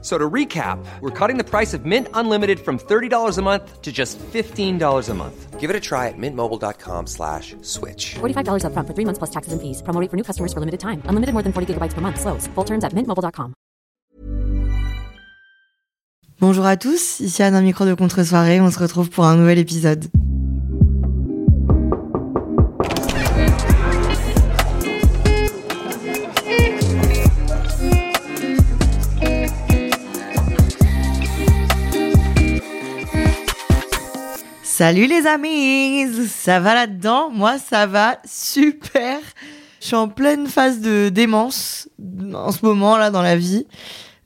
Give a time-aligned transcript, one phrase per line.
[0.00, 3.90] So to recap, we're cutting the price of Mint Unlimited from $30 a month to
[3.90, 5.58] just $15 a month.
[5.58, 8.14] Give it a try at mintmobile.com slash switch.
[8.20, 9.82] $45 upfront for three months plus taxes and fees.
[9.82, 11.02] Promo rate for new customers for limited time.
[11.10, 12.20] Unlimited more than 40 gigabytes per month.
[12.20, 12.46] Slows.
[12.54, 13.54] Full terms at mintmobile.com.
[16.40, 18.60] Bonjour à tous, ici Anne, un micro de contre-soirée.
[18.60, 20.04] On se retrouve pour un nouvel épisode.
[34.78, 37.30] Salut les amis, ça va là-dedans?
[37.32, 39.18] Moi ça va super.
[39.80, 41.88] Je suis en pleine phase de démence
[42.32, 43.66] en ce moment là dans la vie.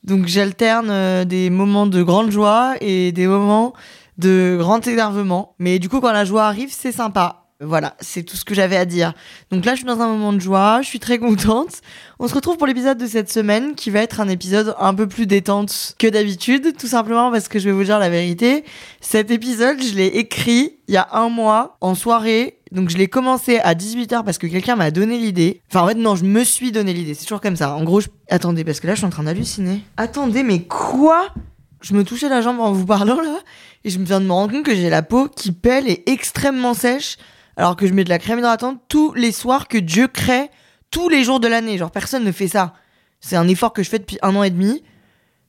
[0.04, 3.72] Donc j'alterne euh, des moments de grande joie et des moments
[4.18, 5.54] de grand énervement.
[5.58, 7.42] Mais du coup quand la joie arrive c'est sympa.
[7.64, 9.14] Voilà, c'est tout ce que j'avais à dire.
[9.52, 11.80] Donc là, je suis dans un moment de joie, je suis très contente.
[12.24, 15.08] On se retrouve pour l'épisode de cette semaine qui va être un épisode un peu
[15.08, 18.64] plus détente que d'habitude, tout simplement parce que je vais vous dire la vérité.
[19.00, 22.60] Cet épisode, je l'ai écrit il y a un mois en soirée.
[22.70, 25.62] Donc je l'ai commencé à 18h parce que quelqu'un m'a donné l'idée.
[25.68, 27.74] Enfin en fait non, je me suis donné l'idée, c'est toujours comme ça.
[27.74, 28.06] En gros, je...
[28.30, 29.80] attendez parce que là je suis en train d'halluciner.
[29.96, 31.34] Attendez, mais quoi?
[31.80, 33.40] Je me touchais la jambe en vous parlant là
[33.82, 36.08] et je me viens de me rendre compte que j'ai la peau qui pèle et
[36.08, 37.16] extrêmement sèche
[37.56, 40.50] alors que je mets de la crème hydratante tous les soirs que Dieu crée
[40.92, 41.76] tous les jours de l'année.
[41.76, 42.74] Genre, personne ne fait ça.
[43.20, 44.84] C'est un effort que je fais depuis un an et demi.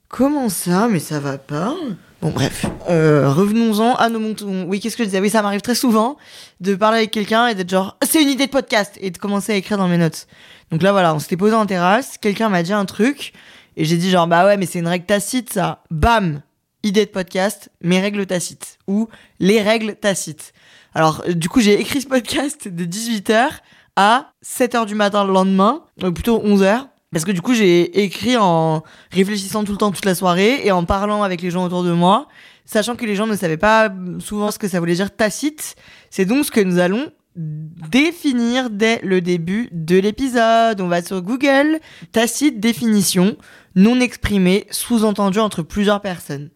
[0.09, 0.87] Comment ça?
[0.87, 1.75] Mais ça va pas
[2.21, 2.65] Bon, bref.
[2.89, 4.63] Euh, revenons-en à nos montons.
[4.67, 5.19] Oui, qu'est-ce que je disais?
[5.19, 6.17] Oui, ça m'arrive très souvent
[6.61, 9.51] de parler avec quelqu'un et d'être genre, c'est une idée de podcast et de commencer
[9.51, 10.27] à écrire dans mes notes.
[10.71, 13.33] Donc là, voilà, on s'était posé en terrasse, quelqu'un m'a dit un truc
[13.75, 15.83] et j'ai dit genre, bah ouais, mais c'est une règle tacite, ça.
[15.91, 16.41] Bam
[16.85, 18.77] Idée de podcast, mes règles tacites.
[18.87, 19.07] Ou
[19.39, 20.53] les règles tacites.
[20.93, 23.49] Alors, du coup, j'ai écrit ce podcast de 18h
[23.95, 26.87] à 7h du matin le lendemain, donc plutôt 11h.
[27.11, 30.71] Parce que du coup, j'ai écrit en réfléchissant tout le temps, toute la soirée, et
[30.71, 32.27] en parlant avec les gens autour de moi,
[32.65, 35.75] sachant que les gens ne savaient pas souvent ce que ça voulait dire tacite.
[36.09, 40.81] C'est donc ce que nous allons définir dès le début de l'épisode.
[40.81, 41.79] On va sur Google,
[42.11, 43.37] tacite définition,
[43.75, 46.49] non exprimée, sous-entendu entre plusieurs personnes.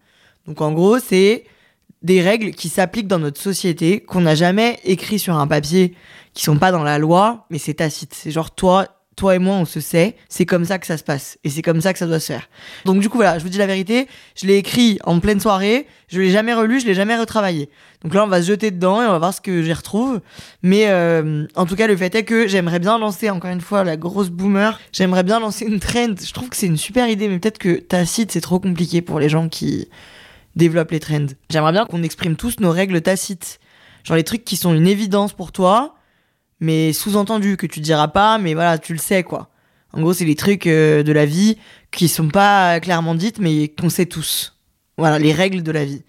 [0.47, 1.45] Donc en gros, c'est
[2.03, 5.93] des règles qui s'appliquent dans notre société, qu'on n'a jamais écrit sur un papier,
[6.33, 8.13] qui sont pas dans la loi, mais c'est tacite.
[8.13, 8.87] C'est genre toi,
[9.17, 11.63] toi et moi, on se sait, c'est comme ça que ça se passe, et c'est
[11.63, 12.47] comme ça que ça doit se faire.
[12.85, 14.07] Donc du coup voilà, je vous dis la vérité,
[14.39, 17.69] je l'ai écrit en pleine soirée, je l'ai jamais relu, je l'ai jamais retravaillé.
[18.03, 20.21] Donc là on va se jeter dedans et on va voir ce que j'y retrouve.
[20.61, 23.83] Mais euh, en tout cas le fait est que j'aimerais bien lancer encore une fois
[23.83, 26.13] la grosse boomer, j'aimerais bien lancer une trend.
[26.23, 29.19] Je trouve que c'est une super idée, mais peut-être que tacite c'est trop compliqué pour
[29.19, 29.89] les gens qui
[30.57, 31.27] développe les trends.
[31.49, 33.59] J'aimerais bien qu'on exprime tous nos règles tacites.
[34.03, 35.95] Genre les trucs qui sont une évidence pour toi,
[36.59, 39.49] mais sous-entendu, que tu diras pas, mais voilà, tu le sais quoi.
[39.93, 41.57] En gros, c'est les trucs euh, de la vie
[41.91, 44.57] qui sont pas clairement dites, mais qu'on sait tous.
[44.97, 46.03] Voilà, les règles de la vie.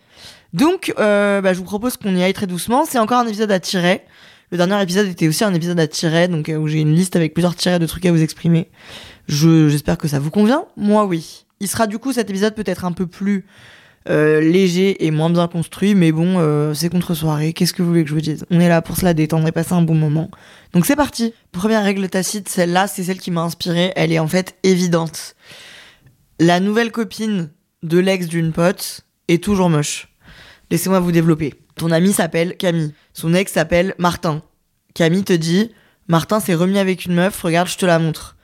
[0.53, 2.85] Donc, euh, bah, je vous propose qu'on y aille très doucement.
[2.87, 4.03] C'est encore un épisode à tirer.
[4.51, 7.17] Le dernier épisode était aussi un épisode à tirer, donc euh, où j'ai une liste
[7.17, 8.71] avec plusieurs tirets de trucs à vous exprimer.
[9.29, 10.65] Je, j'espère que ça vous convient.
[10.77, 11.45] Moi, oui.
[11.61, 13.45] Il sera du coup cet épisode peut-être un peu plus
[14.09, 17.53] euh, léger et moins bien construit, mais bon, euh, c'est contre soirée.
[17.53, 18.47] Qu'est-ce que vous voulez que je vous dise?
[18.51, 20.31] On est là pour se la détendre et passer un bon moment.
[20.73, 21.35] Donc c'est parti.
[21.53, 23.93] Première règle tacite, celle-là, c'est celle qui m'a inspirée.
[23.97, 25.35] Elle est en fait évidente.
[26.39, 27.51] La nouvelle copine
[27.83, 30.09] de l'ex d'une pote est toujours moche.
[30.71, 31.55] Laissez-moi vous développer.
[31.77, 32.93] Ton ami s'appelle Camille.
[33.13, 34.43] Son ex s'appelle Martin.
[34.95, 35.71] Camille te dit
[36.09, 38.37] Martin s'est remis avec une meuf, regarde, je te la montre.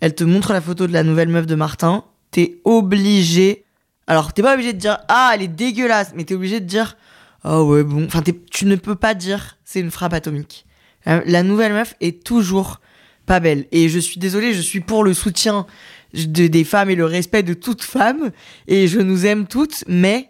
[0.00, 2.04] Elle te montre la photo de la nouvelle meuf de Martin.
[2.30, 3.64] T'es obligé
[4.10, 6.96] alors, t'es pas obligé de dire ah elle est dégueulasse, mais t'es obligé de dire
[7.44, 8.06] ah ouais bon.
[8.06, 10.66] Enfin, tu ne peux pas dire c'est une frappe atomique.
[11.06, 12.80] La, nouvelle meuf est toujours
[13.24, 13.66] pas belle.
[13.70, 15.64] Et je suis désolée, je suis pour le soutien
[16.12, 18.32] des femmes et le respect de toute femme.
[18.66, 20.29] Et je nous aime toutes, mais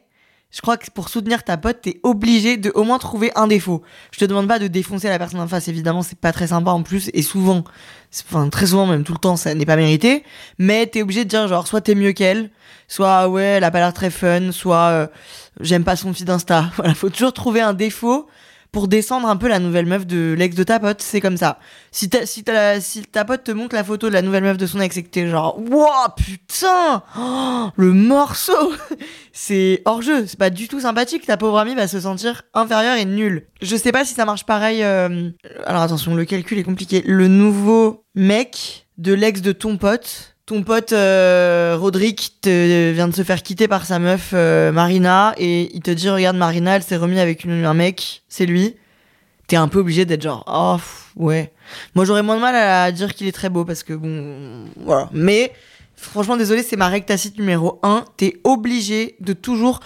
[0.51, 3.83] je crois que pour soutenir ta pote, t'es obligé de au moins trouver un défaut.
[4.11, 6.73] Je te demande pas de défoncer la personne en face, évidemment, c'est pas très sympa
[6.73, 7.65] en plus, et souvent,
[8.29, 10.25] enfin très souvent même tout le temps, ça n'est pas mérité.
[10.59, 12.51] Mais t'es obligé de dire genre soit t'es mieux qu'elle,
[12.89, 15.07] soit ouais elle a pas l'air très fun, soit euh,
[15.61, 16.71] j'aime pas son feed Insta.
[16.77, 18.27] Voilà, faut toujours trouver un défaut
[18.73, 21.59] pour descendre un peu la nouvelle meuf de l'ex de ta pote, c'est comme ça.
[21.91, 22.45] Si ta, si,
[22.81, 25.03] si ta pote te montre la photo de la nouvelle meuf de son ex et
[25.03, 28.73] que t'es genre, wow, putain, oh, le morceau,
[29.33, 32.97] c'est hors jeu, c'est pas du tout sympathique, ta pauvre amie va se sentir inférieure
[32.97, 33.47] et nulle.
[33.61, 35.31] Je sais pas si ça marche pareil, euh,
[35.67, 37.03] alors attention, le calcul est compliqué.
[37.07, 43.15] Le nouveau mec de l'ex de ton pote, ton pote euh, Roderick te, vient de
[43.15, 46.83] se faire quitter par sa meuf euh, Marina et il te dit regarde Marina elle
[46.83, 48.75] s'est remis avec une- un mec c'est lui.
[49.47, 50.77] T'es un peu obligé d'être genre oh
[51.15, 51.53] ouais.
[51.95, 55.09] Moi j'aurais moins de mal à dire qu'il est très beau parce que bon voilà.
[55.13, 55.53] Mais
[55.95, 59.79] franchement désolé c'est ma règle tacite numéro 1 t'es obligé de toujours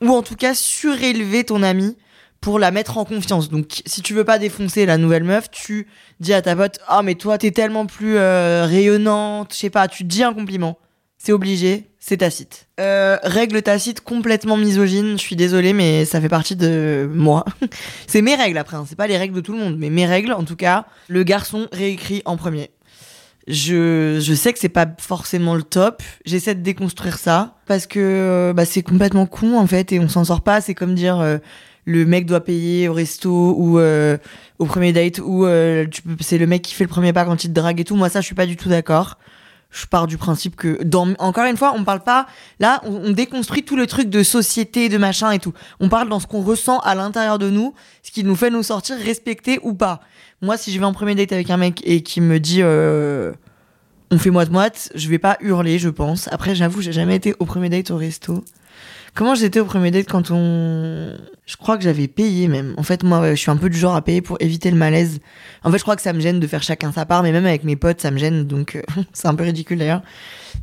[0.00, 1.96] ou en tout cas surélever ton ami
[2.42, 3.48] pour la mettre en confiance.
[3.48, 5.86] Donc, si tu veux pas défoncer la nouvelle meuf, tu
[6.20, 9.88] dis à ta pote, ah mais toi t'es tellement plus euh, rayonnante, je sais pas,
[9.88, 10.76] tu dis un compliment.
[11.18, 12.66] C'est obligé, c'est tacite.
[12.80, 17.44] Euh, règle tacite complètement misogyne, je suis désolée, mais ça fait partie de moi.
[18.08, 20.04] c'est mes règles après, hein, c'est pas les règles de tout le monde, mais mes
[20.04, 20.84] règles en tout cas.
[21.06, 22.70] Le garçon réécrit en premier.
[23.46, 26.02] Je, je sais que c'est pas forcément le top.
[26.24, 30.24] J'essaie de déconstruire ça parce que bah, c'est complètement con en fait et on s'en
[30.24, 30.60] sort pas.
[30.60, 31.38] C'est comme dire euh,
[31.84, 34.16] le mec doit payer au resto ou euh,
[34.58, 35.86] au premier date ou euh,
[36.20, 37.96] c'est le mec qui fait le premier pas quand il te drague et tout.
[37.96, 39.18] Moi ça je suis pas du tout d'accord.
[39.70, 42.26] Je pars du principe que dans encore une fois on parle pas
[42.60, 45.54] là on, on déconstruit tout le truc de société de machin et tout.
[45.80, 48.62] On parle dans ce qu'on ressent à l'intérieur de nous, ce qui nous fait nous
[48.62, 50.00] sortir respectés ou pas.
[50.40, 53.32] Moi si je vais en premier date avec un mec et qui me dit euh,
[54.12, 56.28] on fait moite-moite, je vais pas hurler, je pense.
[56.30, 58.44] Après, j'avoue, j'ai jamais été au premier date au resto.
[59.14, 61.16] Comment j'étais au premier date quand on.
[61.44, 62.74] Je crois que j'avais payé même.
[62.78, 65.20] En fait, moi, je suis un peu du genre à payer pour éviter le malaise.
[65.64, 67.44] En fait, je crois que ça me gêne de faire chacun sa part, mais même
[67.44, 68.82] avec mes potes, ça me gêne, donc euh,
[69.12, 70.02] c'est un peu ridicule d'ailleurs.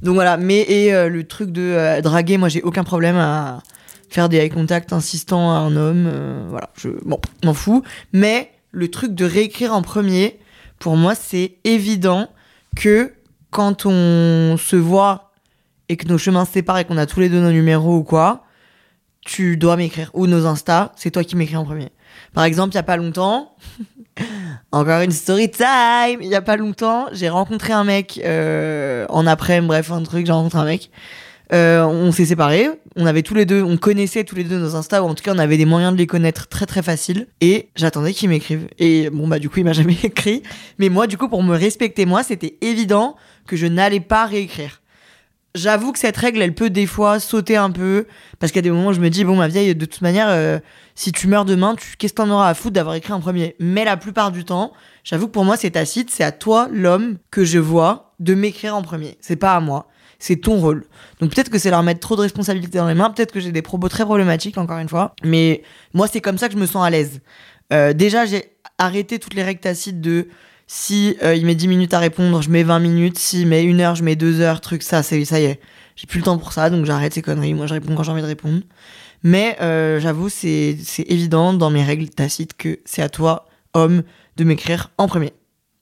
[0.02, 3.62] Donc voilà, mais et euh, le truc de euh, draguer, moi, j'ai aucun problème à
[4.10, 6.12] faire des eye contact insistants à un homme.
[6.50, 6.90] voilà, je.
[7.06, 7.84] Bon, m'en fous.
[8.14, 10.40] Mais le truc de réécrire en premier,
[10.80, 12.30] pour moi, c'est évident
[12.76, 13.14] que
[13.52, 15.29] quand on se voit
[15.90, 18.04] et que nos chemins se séparent et qu'on a tous les deux nos numéros ou
[18.04, 18.46] quoi,
[19.26, 20.12] tu dois m'écrire.
[20.14, 21.90] Ou nos Insta, c'est toi qui m'écris en premier.
[22.34, 23.56] Par exemple, il y a pas longtemps,
[24.72, 29.26] encore une story time, il y a pas longtemps, j'ai rencontré un mec euh, en
[29.28, 30.92] après, bref, un truc, j'ai rencontré un mec.
[31.52, 34.76] Euh, on s'est séparés, on avait tous les deux, on connaissait tous les deux nos
[34.76, 37.26] Insta, ou en tout cas on avait des moyens de les connaître très très facile.
[37.42, 38.68] Et j'attendais qu'il m'écrive.
[38.78, 40.44] Et bon bah du coup il m'a jamais écrit.
[40.78, 43.16] Mais moi du coup pour me respecter moi, c'était évident
[43.48, 44.82] que je n'allais pas réécrire.
[45.56, 48.06] J'avoue que cette règle, elle peut des fois sauter un peu,
[48.38, 50.02] parce qu'il y a des moments où je me dis, bon, ma vieille, de toute
[50.02, 50.60] manière, euh,
[50.94, 53.56] si tu meurs demain, tu, qu'est-ce que t'en auras à foutre d'avoir écrit en premier?
[53.60, 54.74] Mais la plupart du temps,
[55.04, 58.76] j'avoue que pour moi, c'est tacite, c'est à toi, l'homme, que je vois, de m'écrire
[58.76, 59.18] en premier.
[59.22, 59.88] C'est pas à moi.
[60.20, 60.86] C'est ton rôle.
[61.20, 63.54] Donc peut-être que c'est leur mettre trop de responsabilités dans les mains, peut-être que j'ai
[63.54, 65.16] des propos très problématiques, encore une fois.
[65.24, 65.64] Mais
[65.94, 67.22] moi, c'est comme ça que je me sens à l'aise.
[67.72, 70.28] Euh, déjà, j'ai arrêté toutes les règles tacites de
[70.72, 73.18] si euh, il met 10 minutes à répondre, je mets 20 minutes.
[73.18, 74.62] S'il met une heure, je mets deux heures.
[74.62, 75.60] Truc, ça, ça y est.
[75.96, 77.56] J'ai plus le temps pour ça, donc j'arrête ces conneries.
[77.56, 78.62] Moi, je réponds quand j'ai envie de répondre.
[79.24, 80.78] Mais euh, j'avoue, c'est
[81.08, 84.04] évident dans mes règles tacites que c'est à toi, homme,
[84.38, 85.34] de m'écrire en premier.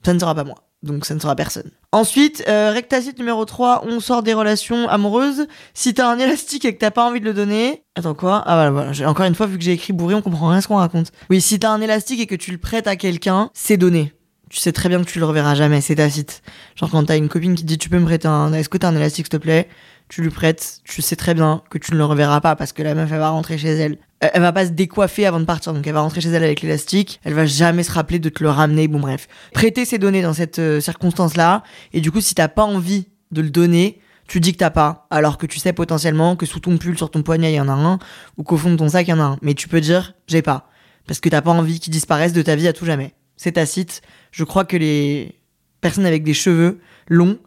[0.06, 0.56] Ça ne sera pas moi.
[0.84, 1.70] Donc ça ne sera personne.
[1.92, 5.48] Ensuite, euh, règle tacite numéro 3, on sort des relations amoureuses.
[5.74, 7.84] Si t'as un élastique et que t'as pas envie de le donner...
[7.96, 8.42] Attends quoi?
[8.46, 9.10] Ah voilà, voilà.
[9.10, 11.12] Encore une fois, vu que j'ai écrit bourré, on comprend rien ce qu'on raconte.
[11.30, 14.14] Oui, si t'as un élastique et que tu le prêtes à quelqu'un, c'est donné.
[14.50, 16.42] Tu sais très bien que tu le reverras jamais, c'est tacite.
[16.76, 18.54] Genre quand t'as une copine qui te dit tu peux me prêter un...
[18.54, 19.68] Est-ce que t'as un élastique s'il te plaît?
[20.10, 22.82] Tu lui prêtes, tu sais très bien que tu ne le reverras pas parce que
[22.82, 23.98] la meuf elle va rentrer chez elle.
[24.22, 26.62] Elle va pas se décoiffer avant de partir, donc elle va rentrer chez elle avec
[26.62, 27.20] l'élastique.
[27.26, 28.88] Elle va jamais se rappeler de te le ramener.
[28.88, 31.64] Bon bref, prêter ses données dans cette euh, circonstance-là.
[31.92, 35.08] Et du coup, si t'as pas envie de le donner, tu dis que t'as pas,
[35.10, 37.70] alors que tu sais potentiellement que sous ton pull, sur ton poignet, il y en
[37.70, 38.00] a un,
[38.38, 39.38] ou qu'au fond de ton sac, il y en a un.
[39.42, 40.70] Mais tu peux dire j'ai pas,
[41.06, 43.14] parce que t'as pas envie qu'il disparaisse de ta vie à tout jamais.
[43.38, 44.02] C'est tacite.
[44.32, 45.40] Je crois que les
[45.82, 47.38] personnes avec des cheveux longs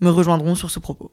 [0.00, 1.10] me rejoindront sur ce propos.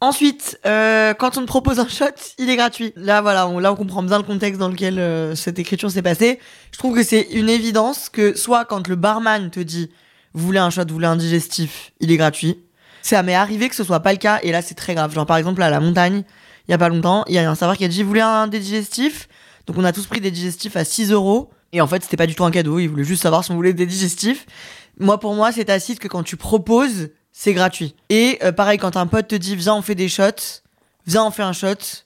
[0.00, 2.04] Ensuite, euh, quand on te propose un shot,
[2.38, 2.92] il est gratuit.
[2.96, 6.02] Là, voilà, on, là, on comprend bien le contexte dans lequel euh, cette écriture s'est
[6.02, 6.38] passée.
[6.70, 9.90] Je trouve que c'est une évidence que soit quand le barman te dit
[10.34, 12.58] vous voulez un shot, vous voulez un digestif, il est gratuit.
[13.00, 15.14] Ça m'est arrivé que ce soit pas le cas et là c'est très grave.
[15.14, 16.24] Genre par exemple à la montagne,
[16.68, 18.20] il y a pas longtemps, il y a un serveur qui a dit vous voulez
[18.20, 19.28] un digestif
[19.66, 22.26] Donc on a tous pris des digestifs à 6 euros et en fait c'était pas
[22.26, 24.46] du tout un cadeau, il voulait juste savoir si on voulait des digestifs.
[24.98, 27.94] Moi pour moi c'est tacite que quand tu proposes, c'est gratuit.
[28.08, 30.62] Et euh, pareil quand un pote te dit viens on fait des shots,
[31.06, 32.04] viens on fait un shot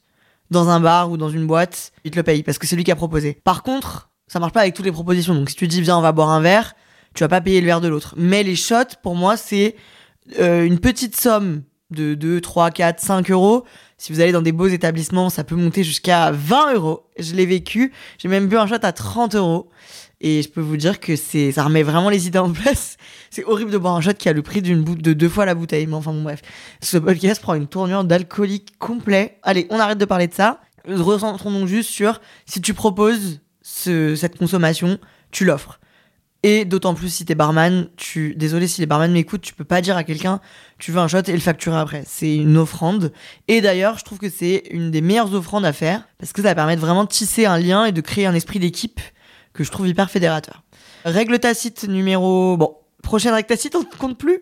[0.50, 2.84] dans un bar ou dans une boîte, il te le paye parce que c'est lui
[2.84, 3.34] qui a proposé.
[3.44, 5.34] Par contre, ça marche pas avec toutes les propositions.
[5.34, 6.74] Donc si tu dis viens on va boire un verre,
[7.14, 8.14] tu vas pas payer le verre de l'autre.
[8.16, 9.76] Mais les shots pour moi c'est
[10.38, 13.64] euh, une petite somme de 2, 3, 4, 5 euros.
[13.98, 17.02] Si vous allez dans des beaux établissements, ça peut monter jusqu'à 20 euros.
[17.18, 17.92] Je l'ai vécu.
[18.18, 19.68] J'ai même bu un shot à 30 euros.
[20.22, 22.96] Et je peux vous dire que c'est, ça remet vraiment les idées en place.
[23.30, 25.54] C'est horrible de boire un shot qui a le prix d'une de deux fois la
[25.54, 25.86] bouteille.
[25.86, 26.42] Mais enfin bon, bref.
[26.82, 29.38] Ce podcast prend une tournure d'alcoolique complet.
[29.42, 30.60] Allez, on arrête de parler de ça.
[30.86, 34.98] Recentrons donc juste sur si tu proposes ce, cette consommation,
[35.30, 35.78] tu l'offres.
[36.42, 39.82] Et d'autant plus si t'es barman, tu, désolé si les barman m'écoutent, tu peux pas
[39.82, 40.40] dire à quelqu'un,
[40.78, 42.02] tu veux un shot et le facturer après.
[42.06, 43.12] C'est une offrande.
[43.46, 46.48] Et d'ailleurs, je trouve que c'est une des meilleures offrandes à faire parce que ça
[46.48, 49.00] va permettre vraiment de tisser un lien et de créer un esprit d'équipe
[49.52, 50.62] que je trouve hyper fédérateur.
[51.04, 54.40] Règle tacite numéro, bon, prochaine règle tacite, on ne compte plus.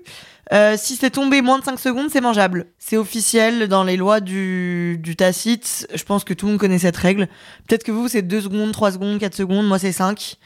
[0.53, 2.67] Euh, si c'est tombé moins de 5 secondes, c'est mangeable.
[2.79, 5.87] C'est officiel dans les lois du, du tacite.
[5.93, 7.29] Je pense que tout le monde connaît cette règle.
[7.67, 9.67] Peut-être que vous, c'est 2 secondes, 3 secondes, 4 secondes.
[9.67, 10.39] Moi, c'est 5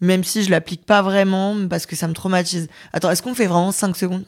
[0.00, 2.68] même si je l'applique pas vraiment parce que ça me traumatise.
[2.92, 4.24] Attends, est-ce qu'on fait vraiment 5 secondes?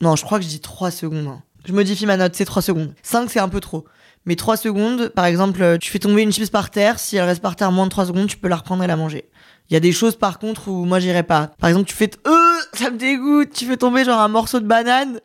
[0.00, 1.26] Non, je crois que je dis 3 secondes.
[1.26, 1.42] hein.
[1.64, 2.94] Je modifie ma note, c'est 3 secondes.
[3.02, 3.84] 5, c'est un peu trop.
[4.26, 7.42] Mais 3 secondes, par exemple, tu fais tomber une chips par terre, si elle reste
[7.42, 9.28] par terre moins de 3 secondes, tu peux la reprendre et la manger.
[9.70, 11.50] Il y a des choses par contre où moi j'irais pas.
[11.58, 14.66] Par exemple, tu fais euh, ça me dégoûte, tu fais tomber genre un morceau de
[14.66, 15.20] banane.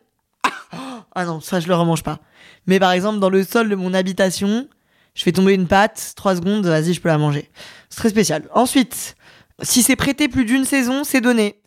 [1.14, 2.18] Ah non, ça je le remange pas.
[2.66, 4.68] Mais par exemple, dans le sol de mon habitation,
[5.14, 7.50] je fais tomber une pâte, 3 secondes, vas-y, je peux la manger.
[7.88, 8.48] C'est très spécial.
[8.52, 9.16] Ensuite,
[9.62, 11.60] si c'est prêté plus d'une saison, c'est donné.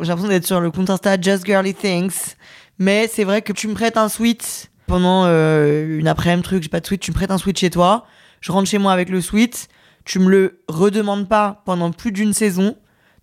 [0.00, 2.34] J'ai l'impression d'être sur le compte Insta Just Girly Things.
[2.78, 6.68] Mais c'est vrai que tu me prêtes un sweat pendant euh, une après-midi, truc, j'ai
[6.68, 8.06] pas de sweat, tu me prêtes un sweat chez toi.
[8.40, 9.68] Je rentre chez moi avec le sweat.
[10.04, 12.76] Tu me le redemandes pas pendant plus d'une saison.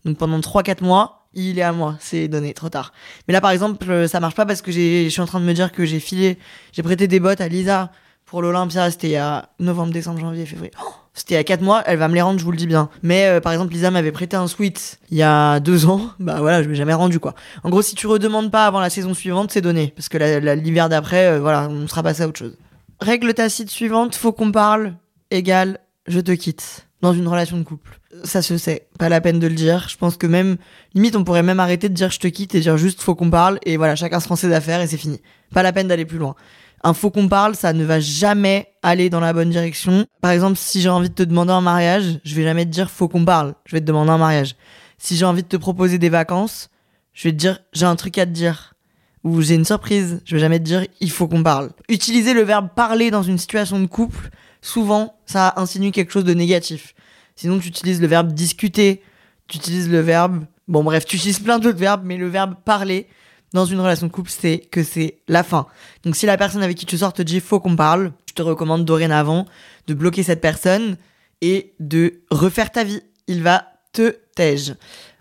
[0.05, 1.97] Donc pendant 3-4 mois, il est à moi.
[1.99, 2.93] C'est donné, trop tard.
[3.27, 5.45] Mais là, par exemple, euh, ça marche pas parce que je suis en train de
[5.45, 6.37] me dire que j'ai filé,
[6.71, 7.91] j'ai prêté des bottes à Lisa
[8.29, 8.89] pour l'Olympia.
[8.91, 10.71] C'était il y a novembre, décembre, janvier, février.
[10.83, 11.83] Oh, c'était il y a 4 mois.
[11.85, 12.89] Elle va me les rendre, je vous le dis bien.
[13.03, 16.01] Mais euh, par exemple, Lisa m'avait prêté un sweat il y a 2 ans.
[16.19, 17.33] Bah voilà, je l'ai jamais rendu quoi.
[17.63, 19.93] En gros, si tu redemandes pas avant la saison suivante, c'est donné.
[19.95, 20.17] Parce que
[20.55, 22.55] l'hiver d'après, euh, voilà, on sera passé à autre chose.
[22.99, 24.95] Règle tacite suivante, faut qu'on parle,
[25.31, 26.85] égale, je te quitte.
[27.01, 27.97] Dans une relation de couple.
[28.25, 29.87] Ça se sait, pas la peine de le dire.
[29.87, 30.57] Je pense que même,
[30.93, 33.29] limite, on pourrait même arrêter de dire je te quitte et dire juste faut qu'on
[33.29, 35.21] parle et voilà, chacun se prend ses affaires et c'est fini.
[35.53, 36.35] Pas la peine d'aller plus loin.
[36.83, 40.05] Un faut qu'on parle, ça ne va jamais aller dans la bonne direction.
[40.21, 42.89] Par exemple, si j'ai envie de te demander un mariage, je vais jamais te dire
[42.89, 43.55] faut qu'on parle.
[43.65, 44.55] Je vais te demander un mariage.
[44.97, 46.69] Si j'ai envie de te proposer des vacances,
[47.13, 48.75] je vais te dire j'ai un truc à te dire
[49.23, 50.21] ou j'ai une surprise.
[50.25, 51.71] Je vais jamais te dire il faut qu'on parle.
[51.89, 54.29] Utiliser le verbe parler dans une situation de couple,
[54.61, 56.93] souvent, ça insinue quelque chose de négatif.
[57.35, 59.01] Sinon, tu utilises le verbe discuter,
[59.47, 60.45] tu utilises le verbe.
[60.67, 63.07] Bon, bref, tu utilises plein d'autres verbes, mais le verbe parler
[63.53, 65.65] dans une relation de couple, c'est que c'est la fin.
[66.03, 68.41] Donc, si la personne avec qui tu sors te dit faut qu'on parle, je te
[68.41, 69.45] recommande dorénavant
[69.87, 70.97] de bloquer cette personne
[71.41, 73.01] et de refaire ta vie.
[73.27, 74.75] Il va te tège.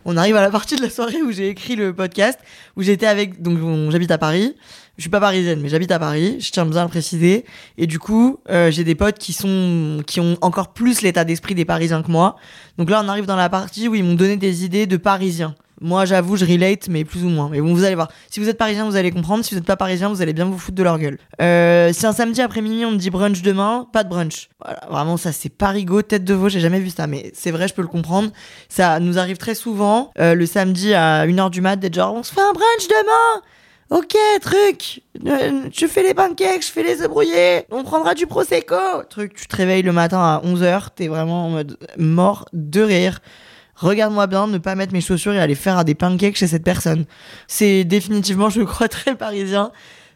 [0.04, 2.38] On arrive à la partie de la soirée où j'ai écrit le podcast,
[2.76, 4.54] où j'étais avec, donc on- j'habite à Paris.
[4.97, 6.37] Je suis pas parisienne, mais j'habite à Paris.
[6.40, 7.44] Je tiens bien à le préciser.
[7.76, 11.54] Et du coup, euh, j'ai des potes qui sont, qui ont encore plus l'état d'esprit
[11.54, 12.37] des Parisiens que moi.
[12.78, 15.54] Donc là, on arrive dans la partie où ils m'ont donné des idées de Parisiens.
[15.80, 17.49] Moi, j'avoue, je relate, mais plus ou moins.
[17.49, 18.08] Mais bon, vous allez voir.
[18.30, 19.44] Si vous êtes parisien, vous allez comprendre.
[19.44, 21.18] Si vous n'êtes pas parisien, vous allez bien vous foutre de leur gueule.
[21.40, 24.49] Euh, si un samedi après minuit, on me dit brunch demain, pas de brunch.
[24.90, 27.06] Vraiment, ça, c'est parigo, tête de veau, j'ai jamais vu ça.
[27.06, 28.30] Mais c'est vrai, je peux le comprendre.
[28.68, 32.23] Ça nous arrive très souvent, euh, le samedi à 1h du mat, d'être genre, on
[32.23, 33.42] se fait un brunch demain
[33.90, 35.00] Ok, truc.
[35.26, 37.62] Euh, je fais les pancakes, je fais les œufs brouillés.
[37.70, 38.76] On prendra du prosecco.
[39.08, 43.20] Truc, tu te réveilles le matin à 11h, t'es vraiment en mode mort de rire.
[43.78, 47.04] Regarde-moi bien, ne pas mettre mes chaussures et aller faire des pancakes chez cette personne.
[47.47, 49.70] C'est définitivement, je crois, très parisien.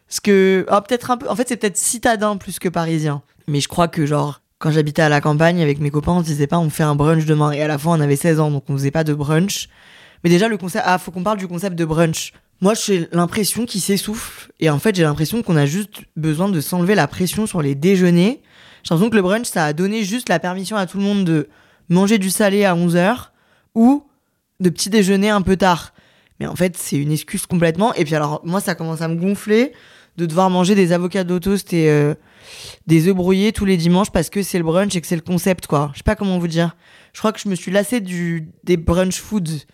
[0.09, 3.23] Parce que, ah, peut-être un peu, en fait, c'est peut-être citadin plus que parisien.
[3.47, 6.26] Mais je crois que, genre, quand j'habitais à la campagne avec mes copains, on se
[6.26, 7.52] disait pas, on fait un brunch demain.
[7.52, 9.69] Et à la fois, on avait 16 ans, donc on faisait pas de brunch.
[10.25, 12.33] Mais déjà, le concept, ah, faut qu'on parle du concept de brunch.
[12.61, 14.50] Moi, j'ai l'impression qu'il s'essouffle.
[14.59, 17.76] Et en fait, j'ai l'impression qu'on a juste besoin de s'enlever la pression sur les
[17.76, 18.42] déjeuners.
[18.83, 21.25] J'ai l'impression que le brunch, ça a donné juste la permission à tout le monde
[21.25, 21.49] de
[21.88, 23.32] manger du salé à 11h
[23.75, 24.05] ou
[24.61, 25.93] de petit déjeuner un peu tard.
[26.41, 27.95] Mais en fait, c'est une excuse complètement.
[27.95, 29.73] Et puis alors, moi, ça commence à me gonfler
[30.17, 32.14] de devoir manger des avocats toast et euh,
[32.87, 35.23] des œufs brouillés tous les dimanches parce que c'est le brunch et que c'est le
[35.23, 35.91] concept, quoi.
[35.93, 36.76] Je sais pas comment vous dire.
[37.12, 39.64] Je crois que je me suis lassé du, des brunch foods.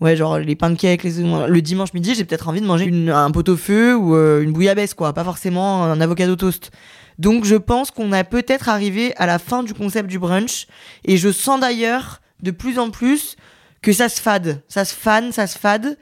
[0.00, 3.96] Ouais, genre les pancakes, les le dimanche midi, j'ai peut-être envie de manger un pot-au-feu
[3.96, 5.12] ou euh, une bouillabaisse, quoi.
[5.12, 6.72] Pas forcément un avocado toast.
[7.18, 10.66] Donc je pense qu'on a peut-être arrivé à la fin du concept du brunch.
[11.04, 13.36] Et je sens d'ailleurs de plus en plus
[13.80, 14.62] que ça se fade.
[14.68, 15.96] Ça se fan, ça se fade.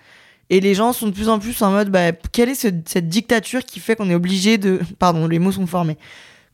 [0.50, 3.08] Et les gens sont de plus en plus en mode, bah, quelle est ce- cette
[3.08, 4.80] dictature qui fait qu'on est obligé de...
[4.98, 5.96] Pardon, les mots sont formés.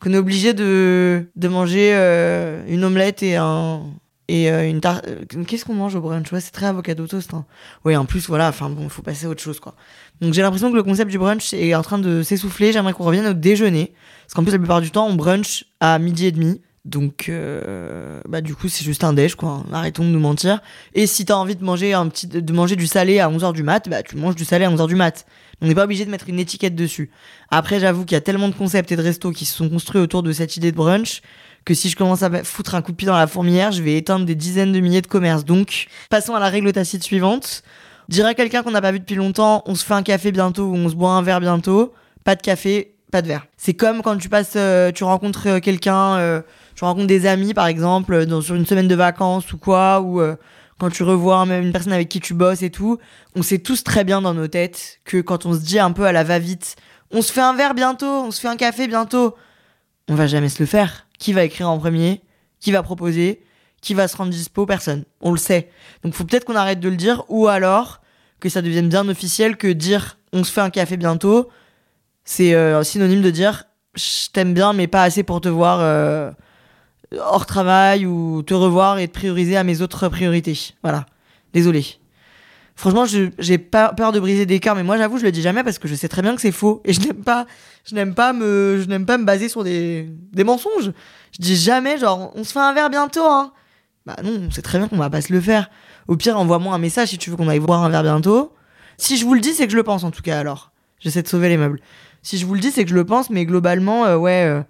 [0.00, 3.82] Qu'on est obligé de, de manger euh, une omelette et un...
[4.28, 5.06] Et euh, une tarte...
[5.06, 6.30] euh, Qu'est-ce qu'on mange au brunch?
[6.32, 7.32] Ouais, c'est très avocado toast.
[7.32, 7.44] Hein.
[7.84, 9.76] Ouais, en plus, voilà, enfin bon, il faut passer à autre chose, quoi.
[10.20, 12.72] Donc j'ai l'impression que le concept du brunch est en train de s'essouffler.
[12.72, 13.94] J'aimerais qu'on revienne au déjeuner.
[14.26, 16.60] Parce qu'en plus, la plupart du temps, on brunch à midi et demi.
[16.86, 19.64] Donc, euh, bah, du coup, c'est juste un déj, quoi.
[19.72, 20.60] Arrêtons de nous mentir.
[20.94, 23.64] Et si t'as envie de manger un petit, de manger du salé à 11h du
[23.64, 25.26] mat, bah, tu manges du salé à 11h du mat.
[25.60, 27.10] On n'est pas obligé de mettre une étiquette dessus.
[27.50, 30.00] Après, j'avoue qu'il y a tellement de concepts et de restos qui se sont construits
[30.00, 31.22] autour de cette idée de brunch
[31.64, 33.96] que si je commence à foutre un coup de pied dans la fourmilière, je vais
[33.96, 35.44] éteindre des dizaines de milliers de commerces.
[35.44, 37.64] Donc, passons à la règle tacite suivante.
[38.08, 40.66] Dire à quelqu'un qu'on n'a pas vu depuis longtemps, on se fait un café bientôt
[40.66, 41.92] ou on se boit un verre bientôt.
[42.22, 43.46] Pas de café, pas de verre.
[43.56, 46.42] C'est comme quand tu passes, euh, tu rencontres euh, quelqu'un, euh,
[46.76, 50.22] tu rencontres des amis par exemple, dans, sur une semaine de vacances ou quoi, ou
[50.78, 52.98] quand tu revois même une personne avec qui tu bosses et tout.
[53.34, 56.04] On sait tous très bien dans nos têtes que quand on se dit un peu
[56.04, 56.76] à la va-vite,
[57.10, 59.34] on se fait un verre bientôt, on se fait un café bientôt,
[60.08, 61.06] on va jamais se le faire.
[61.18, 62.20] Qui va écrire en premier?
[62.60, 63.42] Qui va proposer?
[63.80, 64.66] Qui va se rendre dispo?
[64.66, 65.04] Personne.
[65.20, 65.70] On le sait.
[66.04, 68.00] Donc faut peut-être qu'on arrête de le dire, ou alors
[68.38, 71.48] que ça devienne bien officiel que dire on se fait un café bientôt
[72.26, 73.64] c'est euh, synonyme de dire
[73.94, 76.30] je t'aime bien, mais pas assez pour te voir euh,
[77.18, 80.74] hors travail ou te revoir et te prioriser à mes autres priorités.
[80.82, 81.06] Voilà.
[81.52, 81.84] Désolé.
[82.74, 83.06] Franchement,
[83.38, 85.78] j'ai pas peur de briser des cœurs, mais moi j'avoue, je le dis jamais parce
[85.78, 87.46] que je sais très bien que c'est faux et je n'aime pas,
[87.84, 90.92] je n'aime pas me, je n'aime pas me baser sur des, des mensonges.
[91.32, 93.52] Je dis jamais genre on se fait un verre bientôt, hein.
[94.04, 95.70] Bah non, on sait très bien qu'on va pas se le faire.
[96.06, 98.52] Au pire, envoie-moi un message si tu veux qu'on aille boire un verre bientôt.
[98.98, 100.70] Si je vous le dis, c'est que je le pense en tout cas alors.
[101.00, 101.80] J'essaie de sauver les meubles.
[102.22, 104.62] Si je vous le dis, c'est que je le pense, mais globalement, euh, ouais, euh,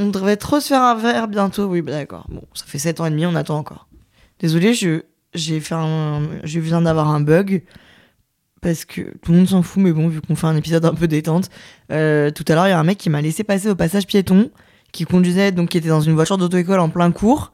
[0.00, 1.66] on devrait trop se faire un verre bientôt.
[1.66, 2.26] Oui, bah, d'accord.
[2.28, 3.88] Bon, ça fait 7 ans et demi, on attend encore.
[4.38, 5.02] Désolé, je,
[5.34, 5.74] j'ai fait
[6.44, 7.62] je viens d'avoir un bug
[8.60, 10.94] parce que tout le monde s'en fout, mais bon, vu qu'on fait un épisode un
[10.94, 11.48] peu détente,
[11.92, 14.06] euh, tout à l'heure, il y a un mec qui m'a laissé passer au passage
[14.06, 14.50] piéton,
[14.92, 17.52] qui conduisait, donc qui était dans une voiture d'auto-école en plein cours.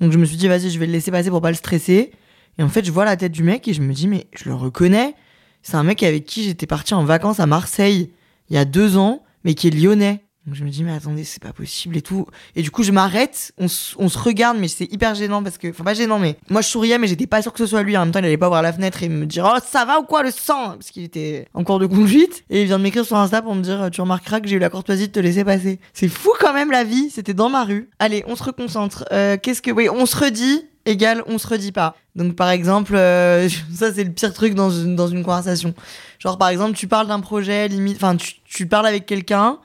[0.00, 2.12] Donc je me suis dit, vas-y, je vais le laisser passer pour pas le stresser.
[2.58, 4.48] Et en fait, je vois la tête du mec et je me dis, mais je
[4.48, 5.14] le reconnais.
[5.62, 8.12] C'est un mec avec qui j'étais parti en vacances à Marseille
[8.50, 10.23] il y a deux ans, mais qui est lyonnais.
[10.46, 12.26] Donc je me dis mais attendez c'est pas possible et tout.
[12.54, 13.52] Et du coup je m'arrête.
[13.56, 13.64] On,
[13.96, 16.68] on, se regarde mais c'est hyper gênant parce que enfin pas gênant mais moi je
[16.68, 17.96] souriais mais j'étais pas sûr que ce soit lui.
[17.96, 20.00] En même temps il allait pas voir la fenêtre et me dire oh ça va
[20.00, 20.72] ou quoi le sang?
[20.72, 22.44] Parce qu'il était en cours de conduite.
[22.50, 24.58] Et il vient de m'écrire sur Insta pour me dire tu remarqueras que j'ai eu
[24.60, 25.80] la courtoisie de te laisser passer.
[25.94, 27.08] C'est fou quand même la vie.
[27.08, 27.88] C'était dans ma rue.
[27.98, 29.06] Allez on se reconcentre.
[29.12, 31.96] Euh, qu'est-ce que oui on se redit égal on se redit pas.
[32.16, 35.74] Donc par exemple, euh, ça c'est le pire truc dans une, dans une conversation.
[36.18, 39.58] Genre par exemple, tu parles d'un projet, limite, enfin tu, tu parles avec quelqu'un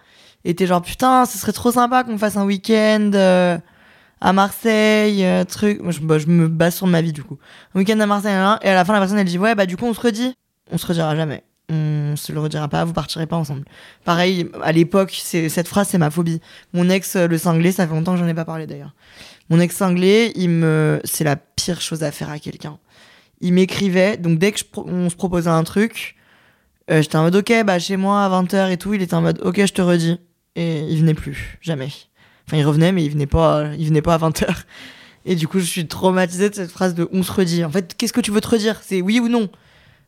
[0.45, 3.57] et t'es genre putain, ce serait trop sympa qu'on fasse un week-end euh,
[4.21, 5.81] à Marseille, euh, truc.
[5.81, 7.37] Moi je, bah, je, me base sur ma vie du coup.
[7.75, 9.77] Un week-end à Marseille, et à la fin la personne elle dit ouais bah du
[9.77, 10.35] coup on se redit.
[10.71, 11.43] On se redira jamais.
[11.71, 13.63] On se le redira pas, vous partirez pas ensemble.
[14.03, 16.41] Pareil, à l'époque, cette phrase c'est ma phobie.
[16.73, 18.95] Mon ex, le cinglé, ça fait longtemps que j'en ai pas parlé d'ailleurs.
[19.49, 22.79] Mon ex anglais, il me, c'est la pire chose à faire à quelqu'un.
[23.41, 26.15] Il m'écrivait, donc dès que on se proposait un truc,
[26.91, 29.21] euh, j'étais en mode ok, bah chez moi à 20h et tout, il était en
[29.21, 30.19] mode ok, je te redis.
[30.55, 31.89] Et il venait plus, jamais.
[32.47, 34.47] Enfin, il revenait, mais il venait pas, il venait pas à 20h.
[35.25, 37.63] Et du coup, je suis traumatisée de cette phrase de on se redit.
[37.63, 38.79] En fait, qu'est-ce que tu veux te redire?
[38.83, 39.49] C'est oui ou non?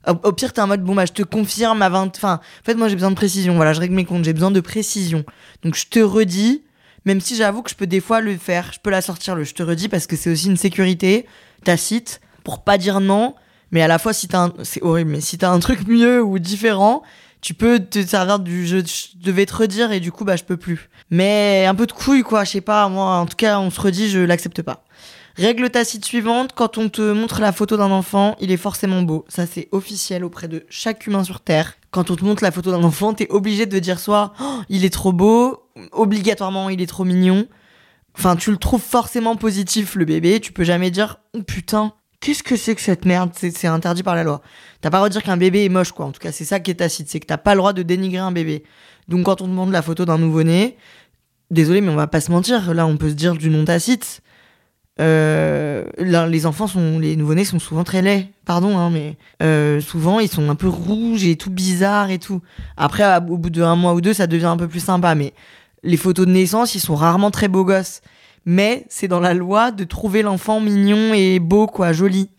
[0.08, 2.16] Au, pire, t'es en mode, bon, bah, je te confirme à 20.
[2.18, 3.56] Enfin, en fait, moi, j'ai besoin de précision.
[3.56, 5.24] Voilà, je règle mes comptes, j'ai besoin de précision.
[5.62, 6.64] Donc, je te redis,
[7.06, 9.44] même si j'avoue que je peux des fois le faire, je peux la sortir le
[9.44, 11.26] je te redis parce que c'est aussi une sécurité
[11.64, 13.36] tacite pour pas dire non,
[13.72, 16.22] mais à la fois si t'as un, c'est horrible, mais si t'as un truc mieux
[16.22, 17.02] ou différent,
[17.42, 18.78] tu peux te servir du je,
[19.16, 20.90] devais te redire et du coup bah je peux plus.
[21.10, 23.82] Mais un peu de couille quoi, je sais pas, moi en tout cas on se
[23.82, 24.84] redit, je l'accepte pas.
[25.38, 29.24] Règle tacite suivante, quand on te montre la photo d'un enfant, il est forcément beau.
[29.30, 31.78] Ça, c'est officiel auprès de chaque humain sur Terre.
[31.90, 34.84] Quand on te montre la photo d'un enfant, t'es obligé de dire soit oh, il
[34.84, 37.48] est trop beau, obligatoirement il est trop mignon.
[38.18, 40.42] Enfin, tu le trouves forcément positif, le bébé.
[40.42, 43.32] Tu peux jamais dire oh putain, qu'est-ce que c'est que cette merde?
[43.34, 44.42] C'est interdit par la loi.
[44.80, 46.06] T'as pas le droit de dire qu'un bébé est moche, quoi.
[46.06, 47.84] En tout cas, c'est ça qui est tacite, c'est que t'as pas le droit de
[47.84, 48.64] dénigrer un bébé.
[49.10, 50.78] Donc, quand on te montre la photo d'un nouveau-né,
[51.50, 52.74] désolé, mais on va pas se mentir.
[52.74, 54.22] Là, on peut se dire du non tacite.
[55.00, 60.20] Euh, les enfants sont, les nouveau-nés sont souvent très laids, pardon, hein, mais euh, souvent
[60.20, 62.42] ils sont un peu rouges et tout bizarre et tout.
[62.78, 65.34] Après, au bout d'un mois ou deux, ça devient un peu plus sympa, mais
[65.82, 68.02] les photos de naissance, ils sont rarement très beaux gosses.
[68.46, 72.30] Mais c'est dans la loi de trouver l'enfant mignon et beau, quoi, joli.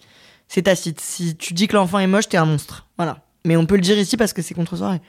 [0.48, 1.00] C'est tacite.
[1.00, 2.86] Si tu dis que l'enfant est moche, t'es un monstre.
[2.96, 3.24] Voilà.
[3.44, 5.00] Mais on peut le dire ici parce que c'est contre soirée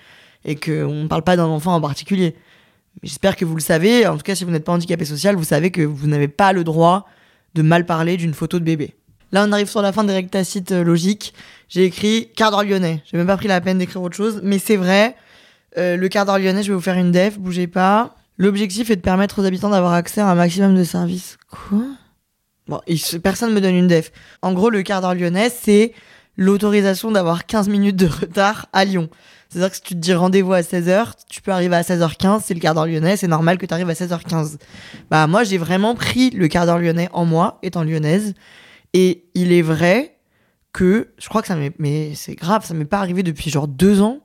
[0.45, 2.35] et qu'on ne parle pas d'un enfant en particulier.
[3.01, 4.05] J'espère que vous le savez.
[4.07, 6.53] En tout cas, si vous n'êtes pas handicapé social, vous savez que vous n'avez pas
[6.53, 7.07] le droit
[7.55, 8.93] de mal parler d'une photo de bébé.
[9.31, 11.33] Là, on arrive sur la fin des règles tacites euh, logiques.
[11.67, 13.01] J'ai écrit quart d'heure lyonnais.
[13.05, 15.15] J'ai même pas pris la peine d'écrire autre chose, mais c'est vrai.
[15.77, 18.15] Euh, le quart d'heure lyonnais, je vais vous faire une def, bougez pas.
[18.43, 21.37] L'objectif est de permettre aux habitants d'avoir accès à un maximum de services.
[21.49, 21.85] Quoi?
[22.67, 22.81] Bon,
[23.23, 24.11] personne me donne une def.
[24.41, 25.93] En gros, le quart d'heure lyonnais, c'est
[26.35, 29.09] l'autorisation d'avoir 15 minutes de retard à Lyon.
[29.47, 32.53] C'est-à-dire que si tu te dis rendez-vous à 16h, tu peux arriver à 16h15, c'est
[32.53, 34.57] le quart d'heure lyonnais, c'est normal que tu arrives à 16h15.
[35.09, 38.33] Bah moi j'ai vraiment pris le quart d'heure lyonnais en moi, étant lyonnaise,
[38.91, 40.17] et il est vrai
[40.73, 43.69] que, je crois que ça m'est, mais c'est grave, ça m'est pas arrivé depuis genre
[43.69, 44.19] deux ans,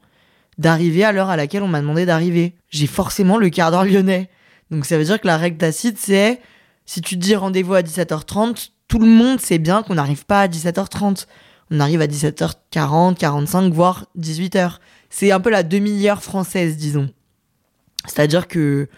[0.59, 2.55] d'arriver à l'heure à laquelle on m'a demandé d'arriver.
[2.69, 4.29] J'ai forcément le quart d'heure lyonnais.
[4.71, 6.41] Donc ça veut dire que la règle tacite, c'est
[6.85, 10.43] si tu te dis rendez-vous à 17h30, tout le monde sait bien qu'on n'arrive pas
[10.43, 11.27] à 17h30.
[11.71, 14.79] On arrive à 17h40, 45, voire 18h.
[15.11, 17.11] C'est un peu la demi-heure française, disons.
[18.07, 18.89] C'est-à-dire que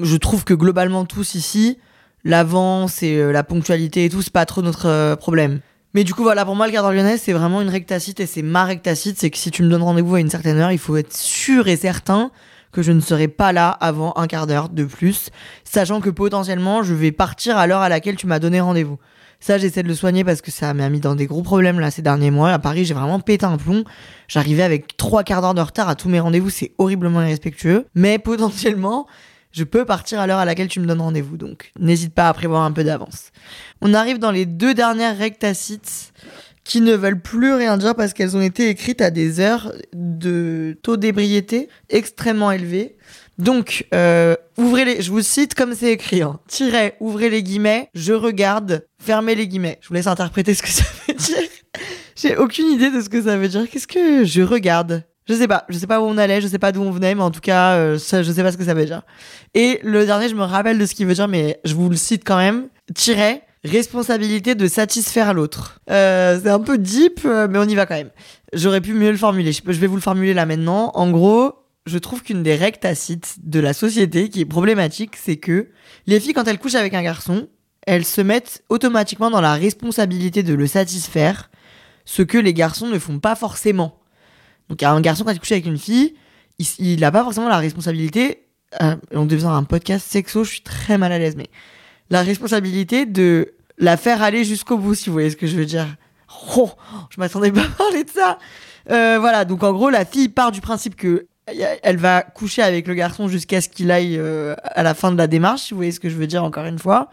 [0.00, 1.78] je trouve que globalement tous ici,
[2.24, 5.60] l'avance et euh, la ponctualité et tout, c'est pas trop notre euh, problème.
[5.94, 8.26] Mais du coup, voilà, pour moi, le quart d'heure lyonnais, c'est vraiment une rectacite et
[8.26, 9.18] c'est ma rectacite.
[9.18, 11.68] C'est que si tu me donnes rendez-vous à une certaine heure, il faut être sûr
[11.68, 12.32] et certain
[12.72, 15.30] que je ne serai pas là avant un quart d'heure de plus,
[15.62, 18.98] sachant que potentiellement, je vais partir à l'heure à laquelle tu m'as donné rendez-vous.
[19.38, 21.90] Ça, j'essaie de le soigner parce que ça m'a mis dans des gros problèmes là
[21.90, 22.50] ces derniers mois.
[22.50, 23.84] À Paris, j'ai vraiment pété un plomb.
[24.26, 26.50] J'arrivais avec trois quarts d'heure de retard à tous mes rendez-vous.
[26.50, 27.86] C'est horriblement irrespectueux.
[27.94, 29.06] Mais potentiellement,
[29.54, 31.36] je peux partir à l'heure à laquelle tu me donnes rendez-vous.
[31.36, 33.30] Donc, n'hésite pas à prévoir un peu d'avance.
[33.80, 36.12] On arrive dans les deux dernières rectacites
[36.64, 40.76] qui ne veulent plus rien dire parce qu'elles ont été écrites à des heures de
[40.82, 42.96] taux d'ébriété extrêmement élevés.
[43.38, 46.40] Donc, euh, ouvrez les, je vous cite comme c'est écrit, hein.
[47.00, 49.78] Ouvrez les guillemets, je regarde, fermez les guillemets.
[49.82, 51.36] Je vous laisse interpréter ce que ça veut dire.
[52.16, 53.68] J'ai aucune idée de ce que ça veut dire.
[53.68, 55.04] Qu'est-ce que je regarde?
[55.28, 55.64] Je sais pas.
[55.68, 57.40] Je sais pas où on allait, je sais pas d'où on venait, mais en tout
[57.40, 57.98] cas, euh, je
[58.32, 59.02] sais pas ce que ça veut dire.
[59.54, 61.96] Et le dernier, je me rappelle de ce qu'il veut dire, mais je vous le
[61.96, 62.68] cite quand même.
[62.94, 65.80] Tirez, responsabilité de satisfaire l'autre.
[65.90, 68.10] Euh, c'est un peu deep, euh, mais on y va quand même.
[68.52, 69.52] J'aurais pu mieux le formuler.
[69.52, 70.92] Je vais vous le formuler là maintenant.
[70.94, 71.54] En gros,
[71.86, 75.68] je trouve qu'une des règles tacites de la société qui est problématique, c'est que
[76.06, 77.48] les filles, quand elles couchent avec un garçon,
[77.86, 81.50] elles se mettent automatiquement dans la responsabilité de le satisfaire,
[82.04, 83.98] ce que les garçons ne font pas forcément.
[84.68, 86.14] Donc un garçon, quand il couche avec une fille,
[86.78, 88.46] il n'a pas forcément la responsabilité,
[88.82, 91.48] euh, on devient un podcast sexo, je suis très mal à l'aise, mais
[92.10, 95.66] la responsabilité de la faire aller jusqu'au bout, si vous voyez ce que je veux
[95.66, 95.86] dire.
[96.56, 96.70] Oh,
[97.10, 98.38] je m'attendais pas à parler de ça.
[98.90, 102.86] Euh, voilà, donc en gros, la fille part du principe que elle va coucher avec
[102.86, 105.76] le garçon jusqu'à ce qu'il aille euh, à la fin de la démarche, si vous
[105.76, 107.10] voyez ce que je veux dire encore une fois.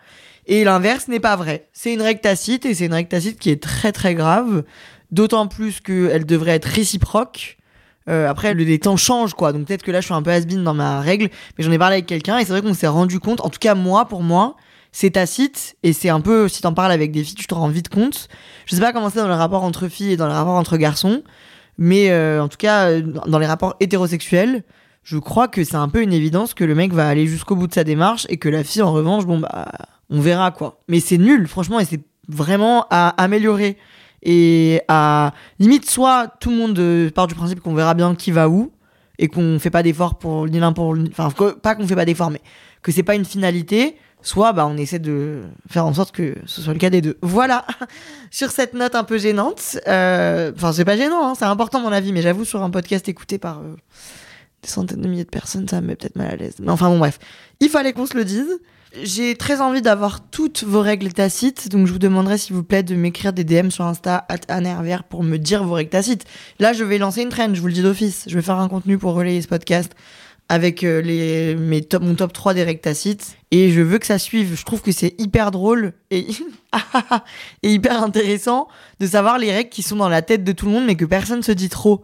[0.47, 1.67] Et l'inverse n'est pas vrai.
[1.73, 4.63] C'est une règle tacite et c'est une règle tacite qui est très très grave,
[5.11, 7.57] d'autant plus qu'elle devrait être réciproque.
[8.09, 10.31] Euh, après, le, les temps changent quoi, donc peut-être que là je suis un peu
[10.31, 12.87] has dans ma règle, mais j'en ai parlé avec quelqu'un et c'est vrai qu'on s'est
[12.87, 14.55] rendu compte, en tout cas moi, pour moi,
[14.91, 17.67] c'est tacite et c'est un peu, si t'en parles avec des filles, tu te rends
[17.67, 18.27] vite compte.
[18.65, 20.77] Je sais pas comment c'est dans le rapport entre filles et dans le rapport entre
[20.77, 21.21] garçons,
[21.77, 24.63] mais euh, en tout cas, euh, dans les rapports hétérosexuels,
[25.03, 27.67] je crois que c'est un peu une évidence que le mec va aller jusqu'au bout
[27.67, 29.67] de sa démarche et que la fille, en revanche, bon, bah,
[30.09, 30.79] on verra quoi.
[30.87, 33.77] Mais c'est nul, franchement, et c'est vraiment à améliorer.
[34.23, 38.31] Et à limite, soit tout le monde euh, part du principe qu'on verra bien qui
[38.31, 38.71] va où
[39.17, 41.29] et qu'on fait pas d'effort pour ni l'un pour enfin
[41.61, 42.41] pas qu'on fait pas d'effort mais
[42.81, 46.61] que c'est pas une finalité soit bah, on essaie de faire en sorte que ce
[46.61, 47.17] soit le cas des deux.
[47.21, 47.65] Voilà,
[48.31, 51.91] sur cette note un peu gênante, euh, enfin c'est pas gênant, hein, c'est important mon
[51.91, 53.75] avis, mais j'avoue sur un podcast écouté par euh,
[54.61, 56.55] des centaines de milliers de personnes, ça me met peut-être mal à l'aise.
[56.59, 57.19] Mais enfin bon bref,
[57.59, 58.59] il fallait qu'on se le dise.
[58.99, 62.83] J'ai très envie d'avoir toutes vos règles tacites, donc je vous demanderai s'il vous plaît
[62.83, 66.25] de m'écrire des DM sur Insta @anervr pour me dire vos règles tacites.
[66.59, 68.25] Là, je vais lancer une trend, je vous le dis d'office.
[68.27, 69.93] Je vais faire un contenu pour relayer ce podcast
[70.49, 73.37] avec euh, les, mes top, mon top 3 des rectacites.
[73.51, 74.57] Et je veux que ça suive.
[74.57, 76.27] Je trouve que c'est hyper drôle et,
[77.63, 78.67] et hyper intéressant
[78.99, 81.05] de savoir les règles qui sont dans la tête de tout le monde mais que
[81.05, 82.03] personne se dit trop.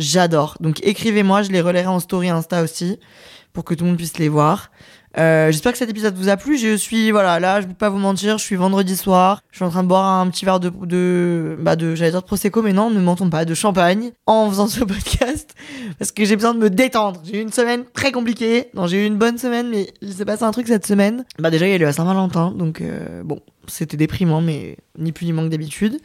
[0.00, 0.56] J'adore.
[0.58, 2.98] Donc écrivez-moi, je les relayerai en story Insta aussi
[3.52, 4.72] pour que tout le monde puisse les voir.
[5.16, 6.58] Euh, J'espère que cet épisode vous a plu.
[6.58, 9.40] Je suis, voilà, là, je peux pas vous mentir, je suis vendredi soir.
[9.50, 12.22] Je suis en train de boire un petit verre de, de, bah, de, j'allais dire
[12.22, 15.54] de prosecco, mais non, ne mentons pas, de champagne en faisant ce podcast
[15.98, 17.20] parce que j'ai besoin de me détendre.
[17.24, 18.68] J'ai eu une semaine très compliquée.
[18.74, 21.24] Non, j'ai eu une bonne semaine, mais il s'est passé un truc cette semaine.
[21.38, 25.12] Bah, déjà, il y a eu à Saint-Valentin, donc, euh, bon, c'était déprimant, mais ni
[25.12, 25.98] plus ni moins que d'habitude.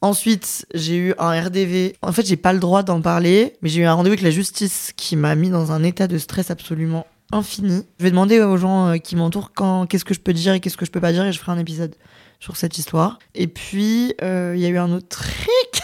[0.00, 1.96] Ensuite, j'ai eu un RDV.
[2.02, 4.30] En fait, j'ai pas le droit d'en parler, mais j'ai eu un rendez-vous avec la
[4.30, 7.84] justice qui m'a mis dans un état de stress absolument infini.
[7.98, 10.60] Je vais demander aux gens euh, qui m'entourent quand qu'est-ce que je peux dire et
[10.60, 11.94] qu'est-ce que je peux pas dire et je ferai un épisode
[12.38, 13.18] sur cette histoire.
[13.34, 15.82] Et puis euh, il y a eu un autre truc.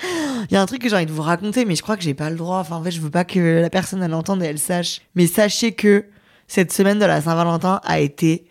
[0.50, 2.02] Il y a un truc que j'ai envie de vous raconter, mais je crois que
[2.02, 2.58] j'ai pas le droit.
[2.58, 5.00] Enfin, en fait, je veux pas que la personne elle entende et elle sache.
[5.14, 6.04] Mais sachez que
[6.48, 8.46] cette semaine de la Saint-Valentin a été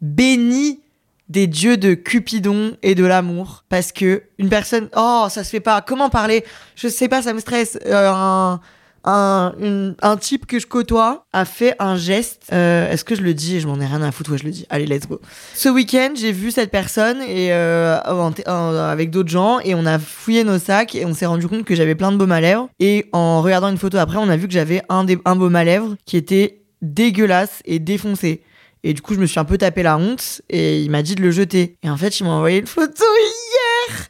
[0.00, 0.80] bénie
[1.28, 5.60] des dieux de Cupidon et de l'amour parce que une personne oh ça se fait
[5.60, 6.44] pas comment parler?
[6.74, 8.60] Je sais pas ça me stresse euh, un
[9.04, 9.52] un,
[10.02, 12.42] un type que je côtoie a fait un geste.
[12.52, 13.60] Euh, Est-ce que je le dis?
[13.60, 14.32] Je m'en ai rien à foutre.
[14.32, 14.66] Ouais, je le dis.
[14.70, 15.20] Allez, let's go.
[15.54, 20.44] Ce week-end, j'ai vu cette personne et euh, avec d'autres gens et on a fouillé
[20.44, 22.68] nos sacs et on s'est rendu compte que j'avais plein de baumes à lèvres.
[22.78, 25.56] Et en regardant une photo après, on a vu que j'avais un, des, un baume
[25.56, 28.42] à lèvres qui était dégueulasse et défoncé.
[28.82, 31.14] Et du coup, je me suis un peu tapé la honte et il m'a dit
[31.14, 31.76] de le jeter.
[31.82, 34.06] Et en fait, il m'a envoyé une photo hier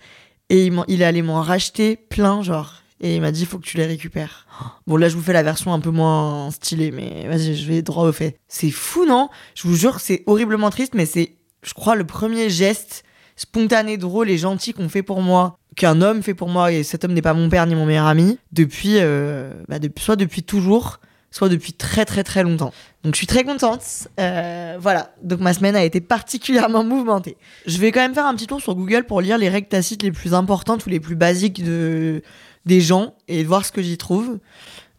[0.48, 2.79] et il, il allé m'en racheter plein, genre.
[3.00, 4.46] Et il m'a dit, faut que tu les récupères.
[4.86, 7.80] Bon, là, je vous fais la version un peu moins stylée, mais vas-y, je vais
[7.80, 8.38] droit au fait.
[8.46, 9.30] C'est fou, non?
[9.54, 13.04] Je vous jure, c'est horriblement triste, mais c'est, je crois, le premier geste
[13.36, 17.04] spontané, drôle et gentil qu'on fait pour moi, qu'un homme fait pour moi, et cet
[17.04, 20.42] homme n'est pas mon père ni mon meilleur ami, depuis, euh, bah, depuis soit depuis
[20.42, 22.72] toujours, soit depuis très très très longtemps.
[23.02, 24.08] Donc je suis très contente.
[24.18, 27.38] Euh, voilà, donc ma semaine a été particulièrement mouvementée.
[27.66, 30.02] Je vais quand même faire un petit tour sur Google pour lire les règles tacites
[30.02, 32.22] les plus importantes ou les plus basiques de
[32.66, 34.38] des gens et voir ce que j'y trouve.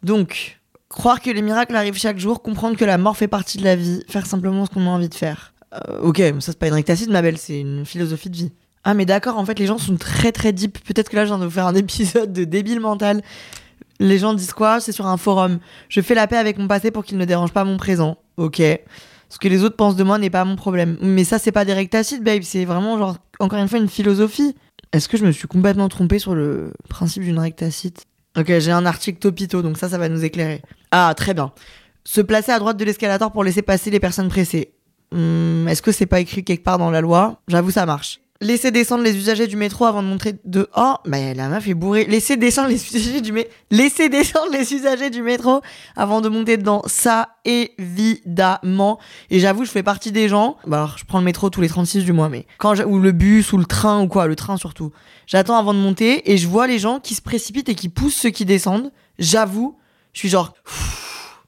[0.02, 3.64] Donc, croire que les miracles arrivent chaque jour, comprendre que la mort fait partie de
[3.64, 5.52] la vie, faire simplement ce qu'on a envie de faire.
[5.74, 8.52] Euh, ok, ça c'est pas une règle tacite, ma belle, c'est une philosophie de vie.
[8.84, 10.78] Ah mais d'accord, en fait les gens sont très très deep.
[10.84, 13.22] Peut-être que là je viens de vous faire un épisode de débile mental.
[14.00, 14.80] Les gens disent quoi?
[14.80, 15.60] C'est sur un forum.
[15.88, 18.18] Je fais la paix avec mon passé pour qu'il ne dérange pas mon présent.
[18.36, 18.60] Ok.
[19.32, 20.98] Ce que les autres pensent de moi n'est pas mon problème.
[21.00, 22.42] Mais ça, c'est pas des règles tacites, babe.
[22.42, 24.54] C'est vraiment, genre, encore une fois, une philosophie.
[24.92, 28.04] Est-ce que je me suis complètement trompée sur le principe d'une règle tacite
[28.38, 30.62] Ok, j'ai un article topito, donc ça, ça va nous éclairer.
[30.90, 31.52] Ah, très bien.
[32.04, 34.72] Se placer à droite de l'escalator pour laisser passer les personnes pressées.
[35.12, 37.40] Hmm, Est-ce que c'est pas écrit quelque part dans la loi?
[37.48, 38.20] J'avoue, ça marche.
[38.42, 41.74] Laisser descendre les usagers du métro avant de montrer de oh bah la meuf est
[41.74, 42.06] bourrée.
[42.06, 43.46] Laisser descendre les usagers du mé...
[43.70, 45.60] laisser descendre les usagers du métro
[45.94, 46.82] avant de monter dedans.
[46.86, 48.98] Ça évidemment.
[49.30, 50.56] Et j'avoue, je fais partie des gens.
[50.66, 53.12] Bah alors, je prends le métro tous les 36 du mois, mais quand ou le
[53.12, 54.90] bus ou le train ou quoi, le train surtout.
[55.28, 58.16] J'attends avant de monter et je vois les gens qui se précipitent et qui poussent
[58.16, 58.90] ceux qui descendent.
[59.20, 59.78] J'avoue,
[60.14, 60.52] je suis genre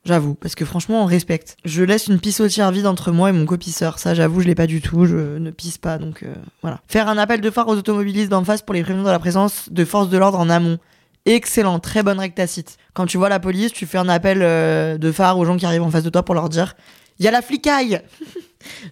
[0.05, 1.57] J'avoue, parce que franchement, on respecte.
[1.65, 3.99] Je laisse une pissotière vide entre moi et mon copisseur.
[3.99, 5.07] Ça, j'avoue, je l'ai pas du tout.
[5.07, 6.81] Je ne pisse pas, donc euh, voilà.
[6.89, 9.71] Faire un appel de phare aux automobilistes d'en face pour les prévenir de la présence
[9.71, 10.79] de forces de l'ordre en amont.
[11.25, 12.77] Excellent, très bonne règle tacite.
[12.93, 15.65] Quand tu vois la police, tu fais un appel euh, de phare aux gens qui
[15.65, 16.75] arrivent en face de toi pour leur dire
[17.19, 18.01] il y a la flicaille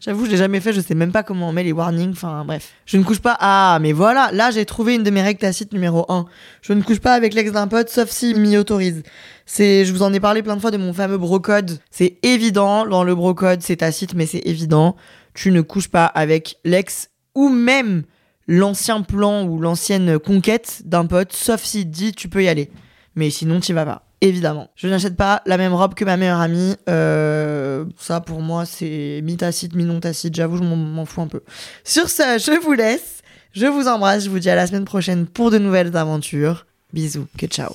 [0.01, 2.45] J'avoue, je l'ai jamais fait, je sais même pas comment on met les warnings, enfin
[2.45, 2.73] bref.
[2.85, 3.37] Je ne couche pas.
[3.41, 6.27] Ah, mais voilà, là j'ai trouvé une de mes règles tacites numéro 1.
[6.61, 9.03] Je ne couche pas avec l'ex d'un pote sauf s'il m'y autorise.
[9.47, 11.79] C'est, je vous en ai parlé plein de fois de mon fameux brocode.
[11.91, 14.97] C'est évident, dans le brocode, c'est tacite, mais c'est évident.
[15.35, 18.03] Tu ne couches pas avec l'ex ou même
[18.47, 22.71] l'ancien plan ou l'ancienne conquête d'un pote, sauf s'il te dit tu peux y aller.
[23.15, 24.02] Mais sinon, tu vas pas.
[24.25, 24.71] Évidemment.
[24.77, 26.77] Je n'achète pas la même robe que ma meilleure amie.
[26.89, 30.35] Euh, ça, pour moi, c'est mi-tacite, mi-non tacite.
[30.37, 31.43] J'avoue, je m'en- fous un peu.
[31.83, 33.23] Sur ce, je vous laisse.
[33.53, 34.25] Je vous embrasse.
[34.25, 36.67] Je vous dis à la semaine prochaine pour de nouvelles aventures.
[36.93, 37.27] Bisous.
[37.37, 37.75] Que ciao.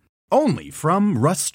[0.31, 1.53] Only from Rust